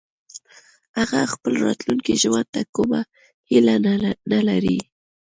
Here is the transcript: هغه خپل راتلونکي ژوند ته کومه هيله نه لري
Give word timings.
هغه 0.97 1.19
خپل 1.33 1.53
راتلونکي 1.65 2.13
ژوند 2.21 2.47
ته 2.53 2.61
کومه 2.75 3.01
هيله 3.49 3.75
نه 4.31 4.39
لري 4.49 4.77